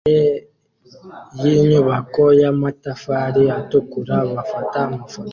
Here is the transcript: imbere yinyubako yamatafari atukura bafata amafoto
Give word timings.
imbere 0.03 1.49
yinyubako 1.49 2.23
yamatafari 2.41 3.43
atukura 3.59 4.15
bafata 4.35 4.77
amafoto 4.87 5.29